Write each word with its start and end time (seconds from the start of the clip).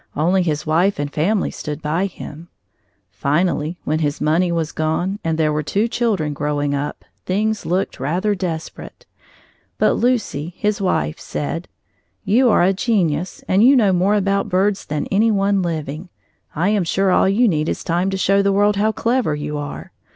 Only 0.15 0.41
his 0.41 0.65
wife 0.65 0.97
and 0.97 1.13
family 1.13 1.51
stood 1.51 1.79
by 1.79 2.07
him. 2.07 2.47
Finally 3.11 3.77
when 3.83 3.99
his 3.99 4.19
money 4.19 4.51
was 4.51 4.71
gone, 4.71 5.19
and 5.23 5.37
there 5.37 5.53
were 5.53 5.61
two 5.61 5.87
children 5.87 6.33
growing 6.33 6.73
up, 6.73 7.05
things 7.27 7.67
looked 7.67 7.99
rather 7.99 8.33
desperate. 8.33 9.05
But 9.77 9.91
Lucy, 9.93 10.55
his 10.57 10.81
wife, 10.81 11.19
said: 11.19 11.67
"You 12.25 12.49
are 12.49 12.63
a 12.63 12.73
genius, 12.73 13.43
and 13.47 13.63
you 13.63 13.75
know 13.75 13.93
more 13.93 14.15
about 14.15 14.49
birds 14.49 14.85
than 14.85 15.05
any 15.11 15.29
one 15.29 15.61
living. 15.61 16.09
I 16.55 16.69
am 16.69 16.83
sure 16.83 17.11
all 17.11 17.29
you 17.29 17.47
need 17.47 17.69
is 17.69 17.83
time 17.83 18.09
to 18.09 18.17
show 18.17 18.41
the 18.41 18.51
world 18.51 18.77
how 18.77 18.91
clever 18.91 19.35
you 19.35 19.59
are. 19.59 19.91